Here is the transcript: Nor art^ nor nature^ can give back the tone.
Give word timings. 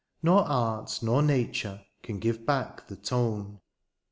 Nor 0.23 0.45
art^ 0.45 1.03
nor 1.03 1.21
nature^ 1.21 1.85
can 2.01 2.17
give 2.17 2.43
back 2.43 2.87
the 2.87 2.95
tone. 2.95 3.59